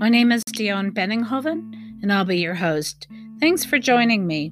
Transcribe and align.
My 0.00 0.08
name 0.08 0.32
is 0.32 0.42
Dion 0.44 0.92
Benninghoven, 0.92 1.74
and 2.00 2.10
I'll 2.10 2.24
be 2.24 2.38
your 2.38 2.54
host. 2.54 3.06
Thanks 3.38 3.66
for 3.66 3.78
joining 3.78 4.26
me. 4.26 4.50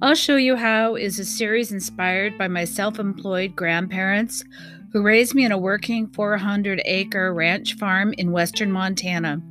I'll 0.00 0.14
Show 0.14 0.36
You 0.36 0.54
How 0.54 0.94
is 0.94 1.18
a 1.18 1.24
series 1.24 1.72
inspired 1.72 2.38
by 2.38 2.46
my 2.46 2.62
self 2.62 3.00
employed 3.00 3.56
grandparents 3.56 4.44
who 4.92 5.02
raised 5.02 5.34
me 5.34 5.44
in 5.44 5.50
a 5.50 5.58
working 5.58 6.06
400 6.06 6.80
acre 6.84 7.34
ranch 7.34 7.74
farm 7.78 8.14
in 8.16 8.30
western 8.30 8.70
Montana. 8.70 9.42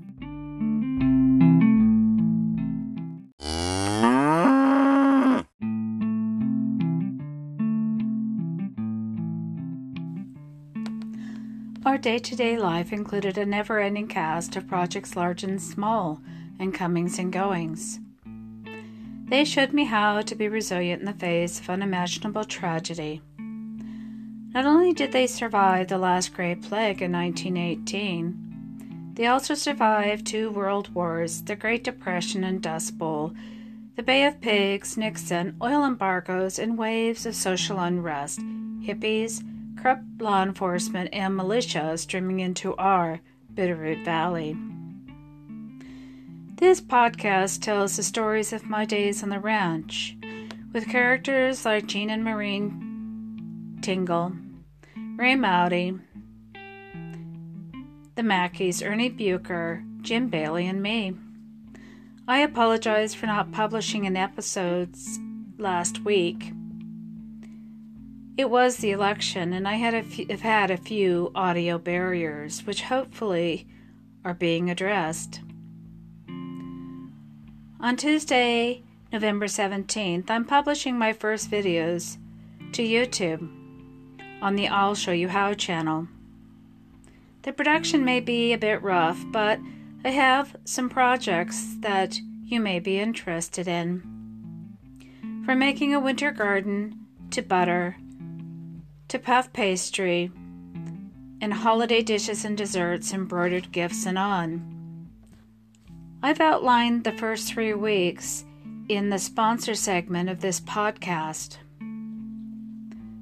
Our 11.87 11.97
day 11.97 12.19
to 12.19 12.35
day 12.35 12.57
life 12.57 12.91
included 12.91 13.37
a 13.37 13.45
never 13.45 13.79
ending 13.79 14.09
cast 14.09 14.57
of 14.57 14.67
projects 14.67 15.15
large 15.15 15.45
and 15.45 15.61
small, 15.61 16.19
and 16.59 16.73
comings 16.73 17.17
and 17.17 17.31
goings. 17.31 18.01
They 19.29 19.45
showed 19.45 19.71
me 19.71 19.85
how 19.85 20.19
to 20.19 20.35
be 20.35 20.49
resilient 20.49 20.99
in 20.99 21.05
the 21.05 21.13
face 21.13 21.61
of 21.61 21.69
unimaginable 21.69 22.43
tragedy. 22.43 23.21
Not 23.37 24.65
only 24.65 24.91
did 24.91 25.13
they 25.13 25.27
survive 25.27 25.87
the 25.87 25.97
last 25.97 26.33
Great 26.33 26.61
Plague 26.61 27.01
in 27.01 27.13
1918, 27.13 29.13
they 29.13 29.27
also 29.27 29.53
survived 29.53 30.27
two 30.27 30.51
world 30.51 30.93
wars, 30.93 31.41
the 31.43 31.55
Great 31.55 31.85
Depression 31.85 32.43
and 32.43 32.61
Dust 32.61 32.97
Bowl, 32.97 33.33
the 33.95 34.03
Bay 34.03 34.25
of 34.25 34.41
Pigs, 34.41 34.97
Nixon, 34.97 35.55
oil 35.61 35.85
embargoes, 35.85 36.59
and 36.59 36.77
waves 36.77 37.25
of 37.25 37.33
social 37.33 37.79
unrest, 37.79 38.41
hippies, 38.81 39.41
corrupt 39.81 40.03
law 40.19 40.43
enforcement, 40.43 41.09
and 41.13 41.35
militia 41.35 41.97
streaming 41.97 42.39
into 42.39 42.75
our 42.75 43.19
Bitterroot 43.53 44.03
Valley. 44.03 44.55
This 46.55 46.81
podcast 46.81 47.61
tells 47.61 47.97
the 47.97 48.03
stories 48.03 48.51
of 48.51 48.69
my 48.69 48.83
days 48.85 49.21
on 49.21 49.29
the 49.29 49.39
ranch, 49.39 50.17
with 50.73 50.89
characters 50.89 51.65
like 51.65 51.85
Jean 51.85 52.09
and 52.09 52.23
Maureen 52.23 53.77
Tingle, 53.81 54.33
Ray 55.15 55.35
Mowdy, 55.35 55.99
the 58.15 58.23
Mackeys, 58.23 58.81
Ernie 58.83 59.11
Buker, 59.11 59.83
Jim 60.01 60.29
Bailey, 60.29 60.67
and 60.67 60.81
me. 60.81 61.13
I 62.27 62.39
apologize 62.39 63.13
for 63.13 63.27
not 63.27 63.51
publishing 63.51 64.07
an 64.07 64.17
episode 64.17 64.95
last 65.57 66.03
week. 66.03 66.51
It 68.37 68.51
was 68.51 68.77
the 68.77 68.91
election, 68.91 69.51
and 69.51 69.67
I 69.67 69.73
had 69.73 69.95
have 69.95 70.41
had 70.41 70.69
a 70.69 70.77
few 70.77 71.31
audio 71.33 71.79
barriers, 71.79 72.63
which 72.67 72.83
hopefully 72.83 73.65
are 74.23 74.35
being 74.35 74.69
addressed. 74.69 75.41
On 77.79 77.95
Tuesday, 77.97 78.83
November 79.11 79.47
17th, 79.47 80.29
I'm 80.29 80.45
publishing 80.45 80.99
my 80.99 81.13
first 81.13 81.49
videos 81.49 82.17
to 82.73 82.83
YouTube 82.83 83.49
on 84.39 84.55
the 84.55 84.67
I'll 84.67 84.93
Show 84.93 85.13
You 85.13 85.29
How 85.29 85.55
channel. 85.55 86.07
The 87.41 87.53
production 87.53 88.05
may 88.05 88.19
be 88.19 88.53
a 88.53 88.57
bit 88.59 88.83
rough, 88.83 89.19
but 89.31 89.59
I 90.05 90.09
have 90.09 90.55
some 90.63 90.89
projects 90.89 91.75
that 91.79 92.19
you 92.45 92.59
may 92.59 92.79
be 92.79 92.99
interested 92.99 93.67
in. 93.67 94.03
From 95.43 95.57
making 95.57 95.95
a 95.95 95.99
winter 95.99 96.31
garden 96.31 97.07
to 97.31 97.41
butter 97.41 97.97
to 99.07 99.19
puff 99.19 99.51
pastry 99.53 100.31
and 101.39 101.53
holiday 101.53 102.01
dishes 102.01 102.43
and 102.43 102.57
desserts, 102.57 103.13
embroidered 103.13 103.71
gifts, 103.71 104.05
and 104.05 104.17
on. 104.17 105.09
I've 106.21 106.41
outlined 106.41 107.03
the 107.03 107.11
first 107.11 107.47
three 107.47 107.73
weeks 107.73 108.43
in 108.89 109.09
the 109.09 109.19
sponsor 109.19 109.75
segment 109.75 110.29
of 110.29 110.41
this 110.41 110.59
podcast. 110.59 111.57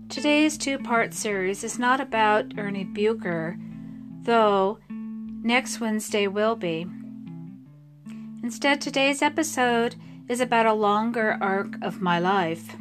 Today's 0.07 0.57
two 0.57 0.77
part 0.77 1.13
series 1.13 1.63
is 1.63 1.77
not 1.77 1.99
about 1.99 2.57
Ernie 2.57 2.85
Buker, 2.85 3.59
though 4.23 4.79
next 4.89 5.79
Wednesday 5.79 6.27
will 6.27 6.55
be. 6.55 6.87
Instead, 8.43 8.79
today's 8.79 9.21
episode 9.21 9.95
is 10.29 10.39
about 10.39 10.65
a 10.65 10.73
longer 10.73 11.37
arc 11.41 11.75
of 11.81 12.01
my 12.01 12.19
life. 12.19 12.75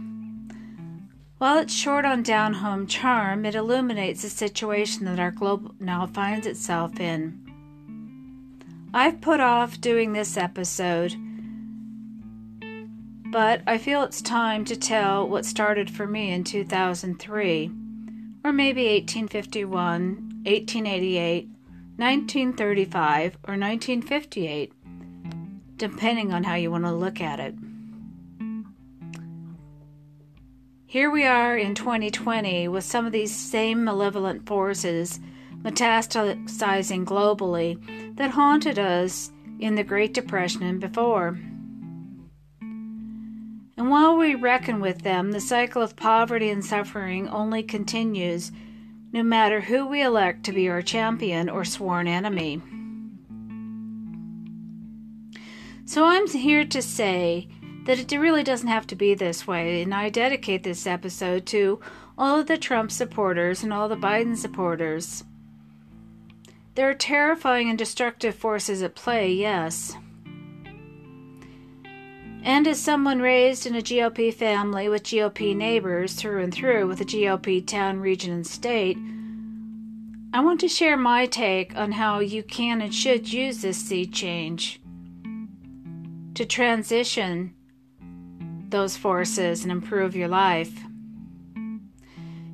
While 1.39 1.59
it's 1.59 1.75
short 1.75 2.05
on 2.05 2.23
down 2.23 2.55
home 2.55 2.87
charm, 2.87 3.45
it 3.45 3.57
illuminates 3.57 4.23
the 4.23 4.31
situation 4.31 5.05
that 5.07 5.19
our 5.19 5.33
globe 5.33 5.75
now 5.81 6.07
finds 6.07 6.47
itself 6.47 7.01
in. 7.01 7.41
I've 8.95 9.21
put 9.21 9.41
off 9.41 9.81
doing 9.81 10.13
this 10.13 10.37
episode, 10.37 11.17
but 13.33 13.63
I 13.67 13.79
feel 13.79 14.05
it's 14.05 14.23
time 14.23 14.65
to 14.67 14.77
tell 14.77 15.29
what 15.29 15.45
started 15.45 15.91
for 15.91 16.07
me 16.07 16.31
in 16.31 16.45
2003, 16.45 17.67
or 18.45 18.53
maybe 18.53 18.85
1851, 18.85 19.73
1888, 20.45 21.49
1935, 21.97 23.35
or 23.49 23.59
1958, 23.59 24.73
depending 25.79 26.33
on 26.33 26.45
how 26.45 26.55
you 26.55 26.71
want 26.71 26.85
to 26.85 26.93
look 26.93 27.21
at 27.21 27.41
it. 27.41 27.57
Here 30.95 31.11
we 31.11 31.25
are 31.25 31.59
in 31.59 31.75
2020 31.75 32.69
with 32.69 32.85
some 32.85 33.05
of 33.05 33.11
these 33.11 33.35
same 33.35 33.83
malevolent 33.83 34.47
forces 34.47 35.19
metastasizing 35.63 37.05
globally 37.05 38.15
that 38.15 38.31
haunted 38.31 38.79
us 38.79 39.33
in 39.59 39.75
the 39.75 39.83
Great 39.83 40.15
Depression 40.15 40.63
and 40.63 40.79
before. 40.79 41.37
And 42.61 43.91
while 43.91 44.17
we 44.17 44.37
reckon 44.37 44.79
with 44.79 45.03
them, 45.03 45.33
the 45.33 45.41
cycle 45.41 45.83
of 45.83 45.97
poverty 45.97 46.49
and 46.49 46.65
suffering 46.65 47.29
only 47.29 47.65
continues, 47.65 48.53
no 49.11 49.25
matter 49.25 49.63
who 49.63 49.89
we 49.89 50.01
elect 50.01 50.45
to 50.45 50.53
be 50.53 50.69
our 50.69 50.81
champion 50.81 51.49
or 51.51 51.65
sworn 51.65 52.07
enemy. 52.07 52.63
So 55.87 56.05
I'm 56.05 56.29
here 56.29 56.65
to 56.65 56.81
say 56.81 57.49
that 57.85 57.99
it 57.99 58.19
really 58.19 58.43
doesn't 58.43 58.69
have 58.69 58.87
to 58.89 58.97
be 58.97 59.15
this 59.15 59.47
way, 59.47 59.83
and 59.83 59.95
I 59.95 60.09
dedicate 60.09 60.63
this 60.63 60.87
episode 60.87 61.47
to 61.47 61.81
all 62.17 62.41
of 62.41 62.47
the 62.47 62.57
Trump 62.57 62.91
supporters 62.91 63.63
and 63.63 63.73
all 63.73 63.89
the 63.89 63.97
Biden 63.97 64.37
supporters. 64.37 65.25
There 66.75 66.89
are 66.89 66.95
terrifying 66.95 67.69
and 67.69 67.79
destructive 67.79 68.35
forces 68.35 68.83
at 68.83 68.95
play, 68.95 69.33
yes. 69.33 69.97
And 72.43 72.67
as 72.67 72.81
someone 72.81 73.21
raised 73.21 73.67
in 73.67 73.75
a 73.75 73.81
GOP 73.81 74.33
family 74.33 74.89
with 74.89 75.05
GOP 75.05 75.57
neighbors 75.57 76.15
through 76.15 76.43
and 76.43 76.53
through 76.53 76.87
with 76.87 77.01
a 77.01 77.05
GOP 77.05 77.67
town, 77.67 78.01
region, 78.01 78.33
and 78.33 78.47
state, 78.47 78.99
I 80.33 80.41
want 80.41 80.61
to 80.61 80.69
share 80.69 80.97
my 80.97 81.27
take 81.27 81.77
on 81.77 81.93
how 81.93 82.19
you 82.19 82.43
can 82.43 82.83
and 82.83 82.95
should 82.95 83.33
use 83.33 83.63
this 83.63 83.79
sea 83.79 84.05
change 84.05 84.81
to 86.35 86.45
transition 86.45 87.55
those 88.71 88.97
forces 88.97 89.63
and 89.63 89.73
improve 89.73 90.17
your 90.17 90.29
life. 90.29 90.73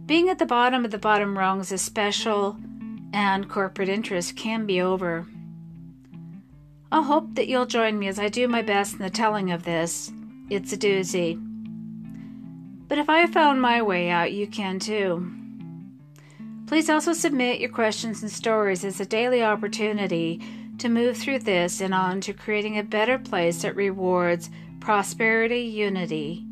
Being 0.07 0.29
at 0.29 0.39
the 0.39 0.47
bottom 0.47 0.85
of 0.85 0.91
the 0.91 0.99
bottom 0.99 1.39
rungs 1.39 1.71
is 1.71 1.83
special 1.83 2.59
and 3.13 3.49
corporate 3.49 3.89
interests 3.89 4.33
can 4.33 4.67
be 4.67 4.81
over. 4.81 5.27
I 6.93 7.03
hope 7.03 7.37
that 7.37 7.47
you'll 7.47 7.67
join 7.67 7.99
me 7.99 8.09
as 8.09 8.19
I 8.19 8.29
do 8.29 8.49
my 8.49 8.63
best 8.63 8.95
in 8.95 8.99
the 8.99 9.11
telling 9.11 9.53
of 9.53 9.63
this. 9.63 10.11
It's 10.49 10.73
a 10.73 10.77
doozy. 10.77 11.41
But 12.89 12.99
if 12.99 13.09
I 13.09 13.27
found 13.27 13.63
my 13.63 13.83
way 13.83 14.11
out, 14.11 14.33
you 14.33 14.49
can 14.49 14.81
too. 14.81 15.31
Please 16.67 16.91
also 16.91 17.13
submit 17.13 17.61
your 17.61 17.71
questions 17.71 18.23
and 18.23 18.31
stories 18.31 18.85
as 18.85 19.01
a 19.01 19.07
daily 19.07 19.43
opportunity 19.43 20.41
to 20.79 20.89
move 20.89 21.17
through 21.17 21.41
this 21.41 21.81
and 21.81 21.95
on 21.95 22.21
to 22.23 22.33
creating 22.33 22.79
a 22.79 22.83
better 22.83 23.19
place 23.19 23.63
that 23.63 23.77
rewards 23.77 24.51
prosperity, 24.81 25.61
unity, 25.61 26.45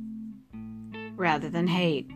rather 1.17 1.49
than 1.49 1.67
hate. 1.67 2.11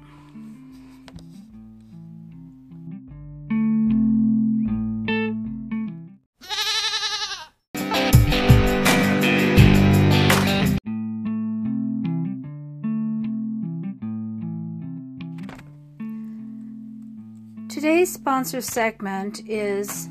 Today's 17.69 18.13
sponsor 18.13 18.61
segment 18.61 19.49
is 19.49 20.09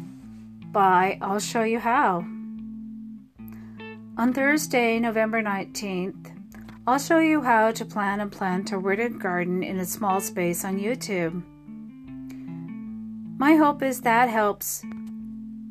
by 0.74 1.18
I'll 1.22 1.40
Show 1.40 1.64
You 1.64 1.80
How. 1.80 2.26
On 4.22 4.32
Thursday, 4.32 5.00
November 5.00 5.42
19th, 5.42 6.32
I'll 6.86 7.00
show 7.00 7.18
you 7.18 7.42
how 7.42 7.72
to 7.72 7.84
plan 7.84 8.20
and 8.20 8.32
plant 8.32 8.72
a 8.72 8.80
wooded 8.80 9.20
garden 9.20 9.64
in 9.64 9.80
a 9.80 9.86
small 9.86 10.22
space 10.22 10.64
on 10.64 10.78
YouTube. 10.78 11.42
My 13.40 13.56
hope 13.56 13.82
is 13.82 14.02
that 14.02 14.30
helps 14.30 14.86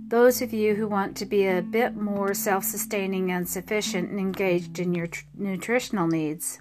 those 0.09 0.43
of 0.43 0.53
you 0.53 0.75
who 0.75 0.89
want 0.89 1.17
to 1.19 1.27
be 1.27 1.47
a 1.47 1.63
bit 1.63 1.95
more 1.95 2.35
self 2.35 2.65
sustaining 2.65 3.31
and 3.31 3.49
sufficient 3.49 4.11
and 4.11 4.19
engaged 4.19 4.81
in 4.81 4.97
your 4.97 5.07
tr- 5.07 5.27
nutritional 5.37 6.09
needs. 6.09 6.59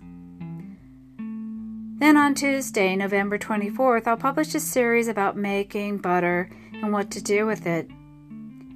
Then 1.18 2.18
on 2.18 2.36
Tuesday, 2.36 2.95
November 2.95 3.39
24th, 3.39 4.06
I'll 4.06 4.15
publish 4.15 4.53
a 4.53 4.59
series 4.59 5.07
about 5.07 5.38
making 5.38 5.97
butter 5.97 6.51
and 6.71 6.94
what 6.94 7.09
to 7.09 7.24
do 7.24 7.47
with 7.47 7.65
it, 7.65 7.89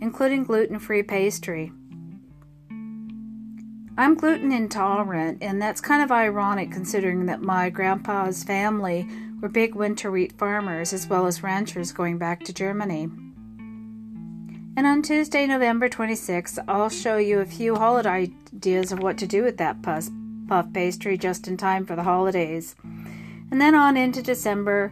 including 0.01 0.45
gluten 0.45 0.79
free 0.79 1.03
pastry. 1.03 1.71
I'm 3.95 4.15
gluten 4.15 4.51
intolerant, 4.51 5.37
and 5.41 5.61
that's 5.61 5.79
kind 5.79 6.01
of 6.01 6.11
ironic 6.11 6.71
considering 6.71 7.27
that 7.27 7.43
my 7.43 7.69
grandpa's 7.69 8.43
family 8.43 9.07
were 9.39 9.49
big 9.49 9.75
winter 9.75 10.09
wheat 10.09 10.33
farmers 10.37 10.93
as 10.93 11.05
well 11.05 11.27
as 11.27 11.43
ranchers 11.43 11.91
going 11.91 12.17
back 12.17 12.43
to 12.45 12.53
Germany. 12.53 13.03
And 14.75 14.87
on 14.87 15.03
Tuesday, 15.03 15.45
November 15.45 15.89
26th, 15.89 16.57
I'll 16.67 16.89
show 16.89 17.17
you 17.17 17.39
a 17.39 17.45
few 17.45 17.75
holiday 17.75 18.31
ideas 18.53 18.91
of 18.91 18.97
what 18.97 19.19
to 19.19 19.27
do 19.27 19.43
with 19.43 19.57
that 19.57 19.83
puff, 19.83 20.09
puff 20.47 20.73
pastry 20.73 21.15
just 21.15 21.47
in 21.47 21.55
time 21.57 21.85
for 21.85 21.95
the 21.95 22.01
holidays. 22.01 22.75
And 23.51 23.61
then 23.61 23.75
on 23.75 23.95
into 23.95 24.23
December, 24.23 24.91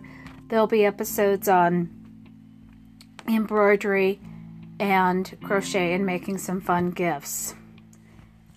there'll 0.50 0.68
be 0.68 0.86
episodes 0.86 1.48
on 1.48 1.90
embroidery 3.28 4.20
and 4.80 5.36
crochet 5.44 5.94
and 5.94 6.06
making 6.06 6.38
some 6.38 6.62
fun 6.62 6.92
gifts. 6.92 7.56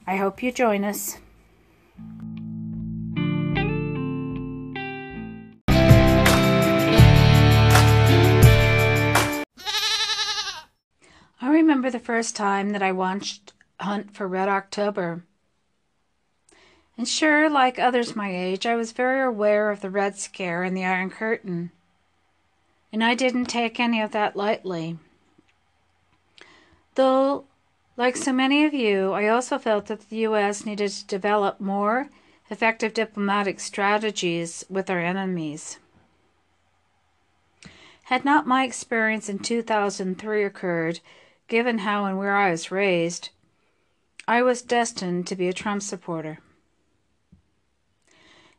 I 0.07 0.17
hope 0.17 0.43
you 0.43 0.53
join 0.53 0.85
us. 0.85 1.19
I 11.41 11.51
remember 11.51 11.91
the 11.91 11.99
first 11.99 12.37
time 12.37 12.71
that 12.71 12.83
I 12.83 12.93
watched 12.93 13.53
Hunt 13.81 14.15
for 14.15 14.29
Red 14.29 14.49
October. 14.49 15.25
And 16.97 17.09
sure, 17.09 17.49
like 17.51 17.79
others 17.79 18.15
my 18.15 18.35
age, 18.35 18.67
I 18.67 18.77
was 18.77 18.93
very 18.93 19.23
aware 19.23 19.71
of 19.71 19.81
the 19.81 19.91
Red 19.91 20.17
Scare 20.17 20.63
and 20.63 20.77
the 20.77 20.85
Iron 20.85 21.11
Curtain. 21.11 21.71
And 22.93 23.03
I 23.03 23.15
didn't 23.15 23.47
take 23.47 23.81
any 23.81 24.01
of 24.01 24.13
that 24.13 24.37
lightly. 24.37 24.99
Though 26.95 27.47
like 27.97 28.17
so 28.17 28.33
many 28.33 28.65
of 28.65 28.75
you, 28.75 29.13
I 29.13 29.29
also 29.29 29.59
felt 29.59 29.87
that 29.87 30.09
the 30.09 30.17
U.S. 30.17 30.67
needed 30.67 30.91
to 30.91 31.07
develop 31.07 31.61
more 31.61 32.09
effective 32.51 32.93
diplomatic 32.93 33.61
strategies 33.61 34.65
with 34.69 34.91
our 34.91 35.01
enemies. 35.01 35.79
Had 38.05 38.25
not 38.25 38.47
my 38.47 38.65
experience 38.65 39.29
in 39.29 39.39
2003 39.39 40.45
occurred, 40.45 41.01
given 41.49 41.79
how 41.79 42.05
and 42.05 42.19
where 42.19 42.37
I 42.37 42.51
was 42.51 42.71
raised, 42.71 43.31
I 44.29 44.43
was 44.43 44.63
destined 44.63 45.27
to 45.29 45.37
be 45.37 45.49
a 45.49 45.53
Trump 45.53 45.83
supporter. 45.83 46.39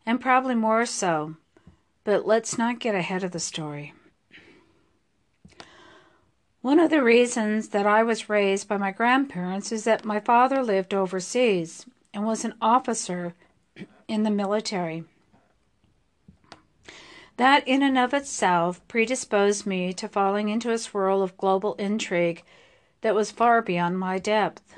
And 0.06 0.22
probably 0.22 0.56
more 0.56 0.86
so, 0.86 1.36
but 2.04 2.26
let's 2.26 2.58
not 2.58 2.80
get 2.80 2.96
ahead 2.96 3.24
of 3.24 3.32
the 3.32 3.40
story. 3.40 3.94
One 6.66 6.80
of 6.80 6.90
the 6.90 7.04
reasons 7.04 7.70
that 7.70 7.86
I 7.86 8.02
was 8.02 8.28
raised 8.28 8.68
by 8.68 8.78
my 8.78 8.90
grandparents 8.90 9.72
is 9.72 9.84
that 9.84 10.04
my 10.04 10.20
father 10.20 10.64
lived 10.64 10.96
overseas 10.96 11.86
and 12.12 12.26
was 12.26 12.44
an 12.44 12.56
officer 12.60 13.36
in 14.08 14.24
the 14.24 14.32
military. 14.32 15.04
That, 17.38 17.68
in 17.68 17.84
and 17.84 18.00
of 18.00 18.16
itself, 18.16 18.82
predisposed 18.88 19.68
me 19.68 19.94
to 19.94 20.10
falling 20.10 20.50
into 20.50 20.72
a 20.72 20.80
swirl 20.80 21.22
of 21.22 21.38
global 21.38 21.76
intrigue 21.76 22.42
that 23.02 23.14
was 23.14 23.30
far 23.30 23.62
beyond 23.62 24.00
my 24.00 24.18
depth. 24.18 24.74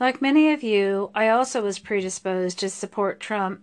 Like 0.00 0.20
many 0.20 0.52
of 0.52 0.64
you, 0.64 1.12
I 1.14 1.28
also 1.28 1.62
was 1.62 1.78
predisposed 1.78 2.58
to 2.58 2.68
support 2.68 3.20
Trump 3.20 3.62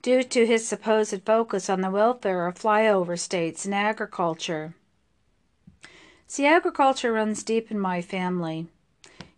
due 0.00 0.22
to 0.22 0.46
his 0.46 0.68
supposed 0.68 1.22
focus 1.26 1.68
on 1.68 1.80
the 1.80 1.90
welfare 1.90 2.46
of 2.46 2.54
flyover 2.54 3.18
states 3.18 3.64
and 3.64 3.74
agriculture. 3.74 4.76
See, 6.30 6.44
agriculture 6.44 7.14
runs 7.14 7.42
deep 7.42 7.70
in 7.70 7.80
my 7.80 8.02
family. 8.02 8.66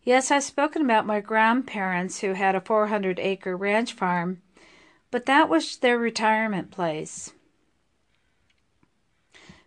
Yes, 0.02 0.32
I've 0.32 0.42
spoken 0.42 0.82
about 0.82 1.06
my 1.06 1.20
grandparents 1.20 2.18
who 2.18 2.32
had 2.32 2.56
a 2.56 2.60
400 2.60 3.20
acre 3.20 3.56
ranch 3.56 3.92
farm, 3.92 4.42
but 5.12 5.24
that 5.26 5.48
was 5.48 5.76
their 5.76 5.96
retirement 5.96 6.72
place. 6.72 7.32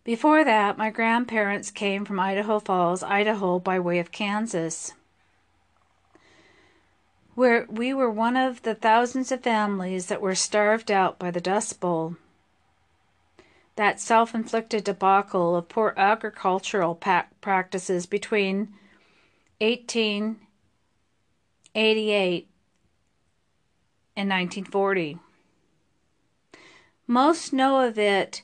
Before 0.04 0.44
that, 0.44 0.78
my 0.78 0.90
grandparents 0.90 1.72
came 1.72 2.04
from 2.04 2.20
Idaho 2.20 2.60
Falls, 2.60 3.04
Idaho, 3.04 3.58
by 3.58 3.80
way 3.80 4.00
of 4.00 4.12
Kansas, 4.12 4.92
where 7.36 7.66
we 7.70 7.94
were 7.94 8.12
one 8.12 8.36
of 8.36 8.64
the 8.64 8.76
thousands 8.76 9.32
of 9.32 9.42
families 9.42 10.08
that 10.08 10.22
were 10.22 10.36
starved 10.36 10.92
out 10.92 11.20
by 11.20 11.32
the 11.32 11.40
Dust 11.40 11.80
Bowl 11.80 12.18
that 13.76 14.00
self 14.00 14.36
inflicted 14.36 14.84
debacle 14.84 15.56
of 15.56 15.70
poor 15.70 15.94
agricultural 15.98 16.94
practices 17.42 18.06
between 18.06 18.74
1888 19.60 22.50
and 24.16 24.30
1940. 24.30 25.18
Most 27.08 27.52
know 27.52 27.86
of 27.86 27.98
it 27.98 28.44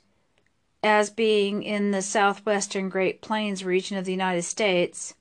as 0.81 1.09
being 1.09 1.63
in 1.63 1.91
the 1.91 2.01
southwestern 2.01 2.89
Great 2.89 3.21
Plains 3.21 3.63
region 3.63 3.97
of 3.97 4.05
the 4.05 4.11
United 4.11 4.43
States 4.43 5.13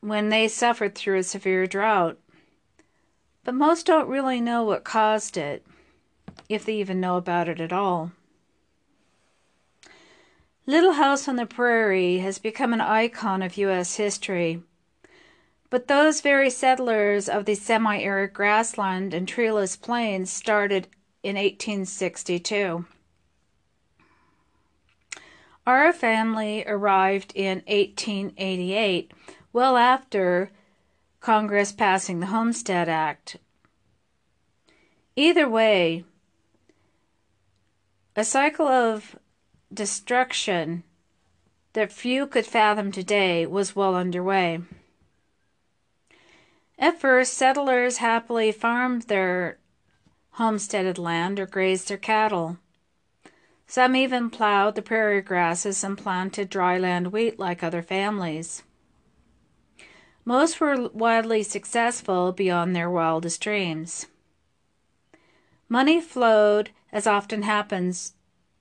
when 0.00 0.28
they 0.28 0.46
suffered 0.46 0.94
through 0.94 1.18
a 1.18 1.24
severe 1.24 1.66
drought. 1.66 2.18
But 3.42 3.54
most 3.54 3.86
don't 3.86 4.08
really 4.08 4.40
know 4.40 4.62
what 4.62 4.84
caused 4.84 5.36
it 5.36 5.66
if 6.48 6.64
they 6.64 6.74
even 6.74 7.00
know 7.00 7.16
about 7.16 7.48
it 7.48 7.60
at 7.60 7.72
all. 7.72 8.12
Little 10.66 10.92
House 10.92 11.28
on 11.28 11.36
the 11.36 11.46
Prairie 11.46 12.18
has 12.18 12.38
become 12.38 12.72
an 12.72 12.80
icon 12.80 13.42
of 13.42 13.56
U.S. 13.56 13.96
history. 13.96 14.62
But 15.70 15.88
those 15.88 16.20
very 16.20 16.50
settlers 16.50 17.28
of 17.28 17.44
the 17.44 17.54
semi 17.54 18.00
arid 18.00 18.32
grassland 18.32 19.12
and 19.14 19.28
treeless 19.28 19.76
plains 19.76 20.30
started 20.30 20.88
in 21.22 21.36
1862. 21.36 22.84
Our 25.66 25.92
family 25.92 26.64
arrived 26.66 27.32
in 27.34 27.62
1888, 27.66 29.12
well 29.52 29.76
after 29.76 30.50
Congress 31.20 31.72
passing 31.72 32.20
the 32.20 32.26
Homestead 32.26 32.88
Act. 32.88 33.36
Either 35.16 35.48
way, 35.48 36.04
a 38.16 38.24
cycle 38.24 38.66
of 38.66 39.18
destruction 39.72 40.82
that 41.74 41.92
few 41.92 42.26
could 42.26 42.46
fathom 42.46 42.90
today 42.90 43.44
was 43.44 43.76
well 43.76 43.94
underway. 43.94 44.58
At 46.78 46.98
first, 46.98 47.34
settlers 47.34 47.98
happily 47.98 48.52
farmed 48.52 49.02
their 49.02 49.58
homesteaded 50.32 50.96
land 50.96 51.38
or 51.38 51.46
grazed 51.46 51.88
their 51.88 51.98
cattle. 51.98 52.58
Some 53.66 53.94
even 53.94 54.30
plowed 54.30 54.76
the 54.76 54.82
prairie 54.82 55.20
grasses 55.20 55.84
and 55.84 55.98
planted 55.98 56.50
dryland 56.50 57.08
wheat 57.08 57.38
like 57.38 57.62
other 57.62 57.82
families. 57.82 58.62
Most 60.24 60.60
were 60.60 60.88
wildly 60.88 61.42
successful 61.42 62.32
beyond 62.32 62.74
their 62.74 62.90
wildest 62.90 63.40
dreams. 63.42 64.06
Money 65.68 66.00
flowed 66.00 66.70
as 66.92 67.06
often 67.06 67.42
happens, 67.42 68.14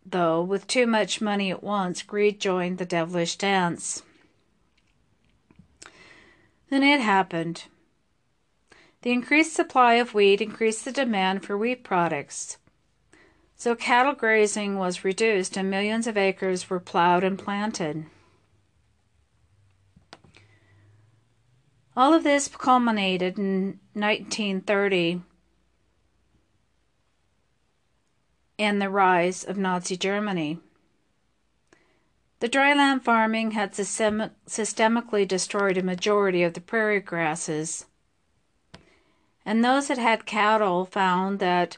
though, 0.05 0.41
with 0.41 0.67
too 0.67 0.87
much 0.87 1.21
money 1.21 1.51
at 1.51 1.63
once, 1.63 2.03
greed 2.03 2.39
joined 2.39 2.77
the 2.77 2.85
devilish 2.85 3.35
dance. 3.35 4.03
Then 6.69 6.83
it 6.83 7.01
happened. 7.01 7.65
The 9.03 9.11
increased 9.11 9.53
supply 9.53 9.95
of 9.95 10.13
wheat 10.13 10.41
increased 10.41 10.83
the 10.83 10.91
demand 10.91 11.45
for 11.45 11.57
wheat 11.57 11.83
products. 11.83 12.57
So 13.55 13.75
cattle 13.75 14.13
grazing 14.13 14.77
was 14.77 15.03
reduced 15.03 15.55
and 15.57 15.69
millions 15.69 16.07
of 16.07 16.17
acres 16.17 16.69
were 16.69 16.79
plowed 16.79 17.23
and 17.23 17.37
planted. 17.37 18.05
All 21.95 22.13
of 22.13 22.23
this 22.23 22.49
culminated 22.49 23.37
in 23.37 23.79
1930 23.93 25.21
and 28.57 28.81
the 28.81 28.89
rise 28.89 29.43
of 29.43 29.57
Nazi 29.57 29.97
Germany. 29.97 30.59
The 32.39 32.49
dryland 32.49 33.03
farming 33.03 33.51
had 33.51 33.75
system- 33.75 34.31
systemically 34.47 35.27
destroyed 35.27 35.77
a 35.77 35.83
majority 35.83 36.43
of 36.43 36.53
the 36.53 36.61
prairie 36.61 36.99
grasses, 36.99 37.85
and 39.45 39.63
those 39.63 39.87
that 39.87 39.97
had 39.97 40.25
cattle 40.25 40.85
found 40.85 41.39
that 41.39 41.77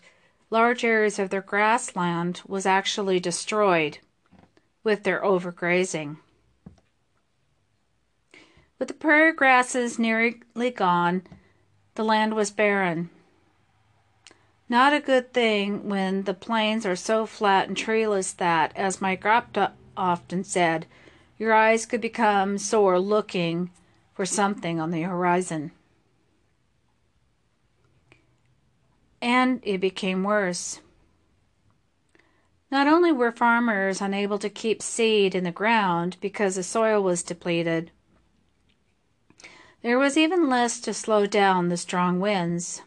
large 0.50 0.84
areas 0.84 1.20
of 1.20 1.30
their 1.30 1.42
grassland 1.42 2.42
was 2.48 2.66
actually 2.66 3.20
destroyed, 3.20 4.00
with 4.84 5.04
their 5.04 5.22
overgrazing. 5.22 6.18
With 8.80 8.88
the 8.88 8.94
prairie 8.94 9.34
grasses 9.34 10.00
nearly 10.00 10.72
gone, 10.76 11.24
the 11.96 12.04
land 12.04 12.36
was 12.36 12.52
barren. 12.52 13.10
Not 14.70 14.94
a 14.94 15.00
good 15.00 15.34
thing 15.34 15.88
when 15.88 16.24
the 16.24 16.34
plains 16.34 16.86
are 16.86 16.96
so 16.96 17.26
flat 17.26 17.68
and 17.68 17.78
treeless 17.78 18.34
that, 18.34 18.76
as 18.76 19.02
my 19.02 19.16
grandpa 19.16 19.70
often 19.96 20.44
said, 20.44 20.86
your 21.38 21.54
eyes 21.54 21.86
could 21.86 22.02
become 22.02 22.58
sore 22.58 23.00
looking 23.00 23.72
for 24.14 24.26
something 24.26 24.80
on 24.80 24.92
the 24.92 25.04
horizon. 25.04 25.72
And 29.22 29.62
it 29.64 29.80
became 29.80 30.24
worse. 30.24 30.82
Not 32.70 32.88
only 32.88 33.14
were 33.14 33.32
farmers 33.32 34.02
unable 34.02 34.38
to 34.40 34.50
keep 34.50 34.82
seed 34.82 35.34
in 35.34 35.46
the 35.46 35.52
ground 35.52 36.18
because 36.20 36.56
the 36.56 36.64
soil 36.64 37.02
was 37.02 37.24
depleted, 37.24 37.92
there 39.82 39.98
was 39.98 40.18
even 40.18 40.50
less 40.50 40.82
to 40.82 40.94
slow 40.94 41.26
down 41.26 41.70
the 41.70 41.78
strong 41.78 42.20
winds, 42.20 42.82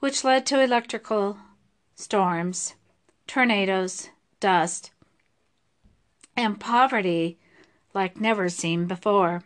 which 0.00 0.24
led 0.24 0.46
to 0.46 0.60
electrical 0.60 1.38
storms, 1.94 2.74
tornadoes, 3.26 4.10
dust, 4.40 4.90
and 6.36 6.60
poverty 6.60 7.38
like 7.94 8.20
never 8.20 8.48
seen 8.48 8.86
before. 8.86 9.42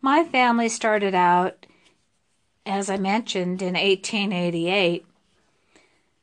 My 0.00 0.22
family 0.22 0.68
started 0.68 1.14
out, 1.14 1.64
as 2.66 2.90
I 2.90 2.98
mentioned, 2.98 3.62
in 3.62 3.72
1888. 3.72 5.06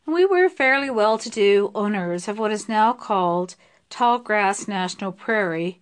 We 0.06 0.26
were 0.26 0.50
fairly 0.50 0.90
well 0.90 1.18
to 1.18 1.30
do 1.30 1.72
owners 1.74 2.28
of 2.28 2.38
what 2.38 2.52
is 2.52 2.70
now 2.70 2.94
called 2.94 3.56
Tallgrass 3.90 4.68
National 4.68 5.12
Prairie 5.12 5.82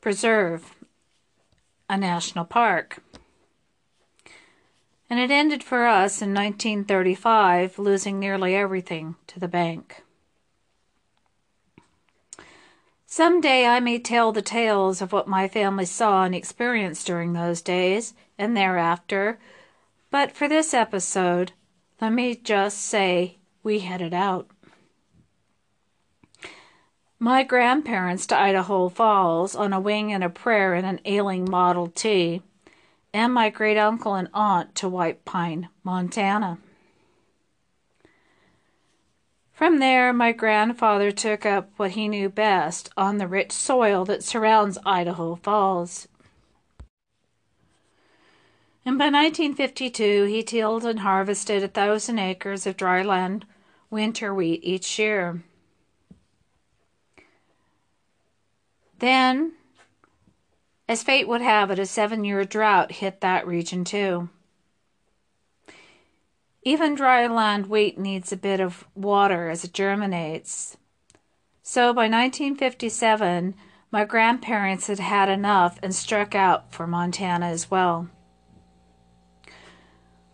Preserve, 0.00 0.75
a 1.88 1.96
national 1.96 2.44
park. 2.44 3.02
And 5.08 5.20
it 5.20 5.30
ended 5.30 5.62
for 5.62 5.86
us 5.86 6.20
in 6.20 6.34
1935, 6.34 7.78
losing 7.78 8.18
nearly 8.18 8.56
everything 8.56 9.14
to 9.28 9.38
the 9.38 9.48
bank. 9.48 10.02
Some 13.06 13.40
day 13.40 13.66
I 13.66 13.78
may 13.78 14.00
tell 14.00 14.32
the 14.32 14.42
tales 14.42 15.00
of 15.00 15.12
what 15.12 15.28
my 15.28 15.46
family 15.46 15.86
saw 15.86 16.24
and 16.24 16.34
experienced 16.34 17.06
during 17.06 17.32
those 17.32 17.62
days 17.62 18.14
and 18.36 18.56
thereafter, 18.56 19.38
but 20.10 20.32
for 20.32 20.48
this 20.48 20.74
episode, 20.74 21.52
let 22.00 22.12
me 22.12 22.34
just 22.34 22.78
say 22.78 23.38
we 23.62 23.78
headed 23.78 24.12
out. 24.12 24.50
My 27.18 27.44
grandparents 27.44 28.26
to 28.26 28.38
Idaho 28.38 28.90
Falls 28.90 29.56
on 29.56 29.72
a 29.72 29.80
wing 29.80 30.12
and 30.12 30.22
a 30.22 30.28
prayer 30.28 30.74
in 30.74 30.84
an 30.84 31.00
ailing 31.06 31.50
Model 31.50 31.86
T, 31.86 32.42
and 33.14 33.32
my 33.32 33.48
great 33.48 33.78
uncle 33.78 34.14
and 34.14 34.28
aunt 34.34 34.74
to 34.74 34.88
White 34.88 35.24
Pine, 35.24 35.70
Montana. 35.82 36.58
From 39.50 39.78
there, 39.78 40.12
my 40.12 40.32
grandfather 40.32 41.10
took 41.10 41.46
up 41.46 41.70
what 41.78 41.92
he 41.92 42.06
knew 42.06 42.28
best 42.28 42.90
on 42.98 43.16
the 43.16 43.26
rich 43.26 43.52
soil 43.52 44.04
that 44.04 44.22
surrounds 44.22 44.76
Idaho 44.84 45.36
Falls. 45.36 46.08
And 48.84 48.98
by 48.98 49.06
1952, 49.06 50.24
he 50.24 50.42
tilled 50.42 50.84
and 50.84 51.00
harvested 51.00 51.62
a 51.62 51.68
thousand 51.68 52.18
acres 52.18 52.66
of 52.66 52.76
dryland 52.76 53.44
winter 53.88 54.34
wheat 54.34 54.60
each 54.62 54.98
year. 54.98 55.42
Then, 58.98 59.52
as 60.88 61.02
fate 61.02 61.28
would 61.28 61.42
have 61.42 61.70
it, 61.70 61.78
a 61.78 61.86
seven 61.86 62.24
year 62.24 62.44
drought 62.44 62.92
hit 62.92 63.20
that 63.20 63.46
region 63.46 63.84
too. 63.84 64.28
Even 66.62 66.94
dry 66.94 67.26
land 67.26 67.66
wheat 67.66 67.98
needs 67.98 68.32
a 68.32 68.36
bit 68.36 68.60
of 68.60 68.84
water 68.94 69.48
as 69.48 69.64
it 69.64 69.72
germinates. 69.72 70.76
So 71.62 71.92
by 71.92 72.08
1957, 72.08 73.54
my 73.92 74.04
grandparents 74.04 74.88
had 74.88 74.98
had 74.98 75.28
enough 75.28 75.78
and 75.82 75.94
struck 75.94 76.34
out 76.34 76.72
for 76.72 76.86
Montana 76.86 77.46
as 77.46 77.70
well. 77.70 78.08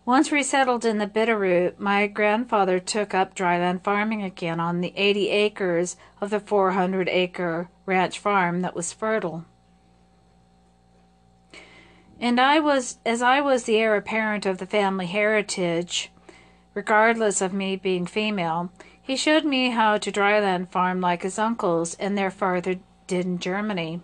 Once 0.04 0.32
we 0.32 0.42
settled 0.42 0.84
in 0.84 0.98
the 0.98 1.06
Bitterroot, 1.06 1.78
my 1.78 2.08
grandfather 2.08 2.80
took 2.80 3.14
up 3.14 3.36
dryland 3.36 3.84
farming 3.84 4.22
again 4.22 4.58
on 4.58 4.80
the 4.80 4.92
80 4.96 5.28
acres 5.28 5.96
of 6.20 6.30
the 6.30 6.40
400 6.40 7.08
acre 7.08 7.68
ranch 7.86 8.18
farm 8.18 8.62
that 8.62 8.74
was 8.74 8.92
fertile. 8.92 9.44
And 12.18 12.40
I 12.40 12.58
was, 12.58 12.98
as 13.06 13.22
I 13.22 13.40
was 13.40 13.64
the 13.64 13.76
heir 13.76 13.96
apparent 13.96 14.44
of 14.44 14.58
the 14.58 14.66
family 14.66 15.06
heritage, 15.06 16.10
regardless 16.74 17.40
of 17.40 17.52
me 17.52 17.76
being 17.76 18.06
female. 18.06 18.72
He 19.00 19.16
showed 19.16 19.44
me 19.44 19.70
how 19.70 19.98
to 19.98 20.12
dryland 20.12 20.70
farm 20.70 21.00
like 21.00 21.22
his 21.22 21.38
uncles 21.38 21.94
and 21.94 22.16
their 22.16 22.30
father 22.30 22.78
did 23.06 23.26
in 23.26 23.38
Germany, 23.38 24.00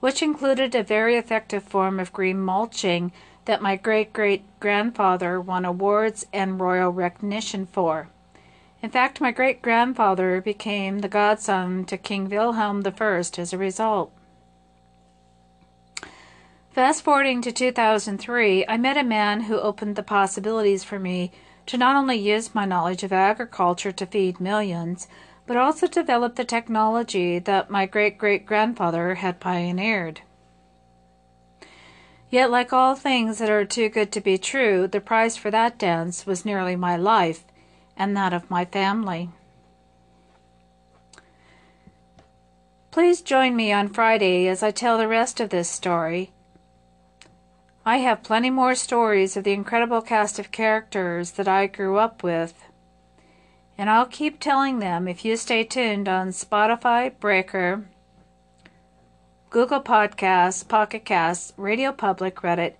which 0.00 0.22
included 0.22 0.74
a 0.74 0.82
very 0.82 1.16
effective 1.16 1.62
form 1.62 1.98
of 2.00 2.12
green 2.12 2.40
mulching 2.40 3.12
that 3.44 3.62
my 3.62 3.76
great 3.76 4.12
great 4.12 4.44
grandfather 4.60 5.40
won 5.40 5.64
awards 5.64 6.26
and 6.32 6.60
royal 6.60 6.90
recognition 6.90 7.66
for. 7.66 8.08
In 8.82 8.90
fact, 8.90 9.20
my 9.20 9.30
great 9.30 9.62
grandfather 9.62 10.40
became 10.40 10.98
the 10.98 11.08
godson 11.08 11.84
to 11.86 11.96
King 11.96 12.28
Wilhelm 12.28 12.82
I 12.86 13.16
as 13.16 13.52
a 13.52 13.58
result. 13.58 14.12
Fast 16.70 17.02
forwarding 17.02 17.40
to 17.42 17.52
2003, 17.52 18.66
I 18.66 18.76
met 18.76 18.96
a 18.96 19.04
man 19.04 19.42
who 19.42 19.60
opened 19.60 19.96
the 19.96 20.02
possibilities 20.02 20.82
for 20.82 20.98
me 20.98 21.30
to 21.66 21.78
not 21.78 21.96
only 21.96 22.16
use 22.16 22.54
my 22.54 22.64
knowledge 22.64 23.02
of 23.02 23.12
agriculture 23.12 23.92
to 23.92 24.06
feed 24.06 24.40
millions, 24.40 25.08
but 25.46 25.56
also 25.56 25.86
develop 25.86 26.34
the 26.34 26.44
technology 26.44 27.38
that 27.38 27.70
my 27.70 27.86
great 27.86 28.18
great 28.18 28.44
grandfather 28.44 29.14
had 29.14 29.40
pioneered. 29.40 30.22
Yet, 32.34 32.50
like 32.50 32.72
all 32.72 32.96
things 32.96 33.38
that 33.38 33.48
are 33.48 33.64
too 33.64 33.88
good 33.88 34.10
to 34.10 34.20
be 34.20 34.38
true, 34.38 34.88
the 34.88 35.00
price 35.00 35.36
for 35.36 35.52
that 35.52 35.78
dance 35.78 36.26
was 36.26 36.44
nearly 36.44 36.74
my 36.74 36.96
life 36.96 37.44
and 37.96 38.16
that 38.16 38.32
of 38.32 38.50
my 38.50 38.64
family. 38.64 39.30
Please 42.90 43.22
join 43.22 43.54
me 43.54 43.70
on 43.70 43.88
Friday 43.88 44.48
as 44.48 44.64
I 44.64 44.72
tell 44.72 44.98
the 44.98 45.06
rest 45.06 45.38
of 45.38 45.50
this 45.50 45.70
story 45.70 46.32
I 47.86 47.98
have 47.98 48.24
plenty 48.24 48.50
more 48.50 48.74
stories 48.74 49.36
of 49.36 49.44
the 49.44 49.52
incredible 49.52 50.02
cast 50.02 50.40
of 50.40 50.50
characters 50.50 51.30
that 51.36 51.46
I 51.46 51.68
grew 51.68 51.98
up 51.98 52.24
with. 52.24 52.64
And 53.78 53.88
I'll 53.88 54.06
keep 54.06 54.40
telling 54.40 54.80
them 54.80 55.06
if 55.06 55.24
you 55.24 55.36
stay 55.36 55.62
tuned 55.62 56.08
on 56.08 56.30
Spotify, 56.30 57.12
Breaker, 57.20 57.84
Google 59.54 59.80
Podcasts, 59.80 60.66
Pocket 60.66 61.04
Casts, 61.04 61.52
Radio 61.56 61.92
Public, 61.92 62.34
Reddit, 62.42 62.72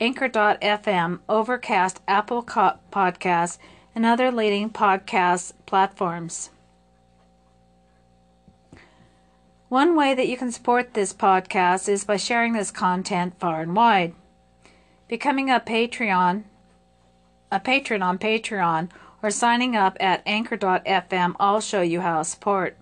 Anchor.fm, 0.00 1.20
Overcast, 1.28 2.00
Apple 2.08 2.42
Podcasts, 2.42 3.58
and 3.94 4.04
other 4.04 4.32
leading 4.32 4.68
podcast 4.68 5.52
platforms. 5.64 6.50
One 9.68 9.94
way 9.94 10.12
that 10.12 10.26
you 10.26 10.36
can 10.36 10.50
support 10.50 10.94
this 10.94 11.12
podcast 11.12 11.88
is 11.88 12.02
by 12.02 12.16
sharing 12.16 12.52
this 12.52 12.72
content 12.72 13.38
far 13.38 13.62
and 13.62 13.76
wide 13.76 14.12
becoming 15.06 15.48
a 15.48 15.60
Patreon, 15.60 16.42
a 17.52 17.60
patron 17.60 18.02
on 18.02 18.18
Patreon, 18.18 18.90
or 19.22 19.30
signing 19.30 19.76
up 19.76 19.96
at 20.00 20.24
anchor.fm, 20.26 21.36
I'll 21.38 21.60
show 21.60 21.82
you 21.82 22.00
how 22.00 22.18
to 22.18 22.24
support. 22.24 22.76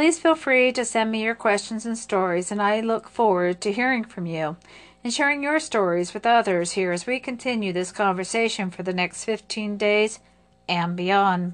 Please 0.00 0.18
feel 0.18 0.34
free 0.34 0.72
to 0.72 0.82
send 0.82 1.10
me 1.10 1.22
your 1.22 1.34
questions 1.34 1.84
and 1.84 1.98
stories, 1.98 2.50
and 2.50 2.62
I 2.62 2.80
look 2.80 3.06
forward 3.06 3.60
to 3.60 3.70
hearing 3.70 4.02
from 4.02 4.24
you 4.24 4.56
and 5.04 5.12
sharing 5.12 5.42
your 5.42 5.60
stories 5.60 6.14
with 6.14 6.24
others 6.24 6.72
here 6.72 6.90
as 6.90 7.06
we 7.06 7.20
continue 7.20 7.74
this 7.74 7.92
conversation 7.92 8.70
for 8.70 8.82
the 8.82 8.94
next 8.94 9.24
15 9.24 9.76
days 9.76 10.20
and 10.66 10.96
beyond. 10.96 11.52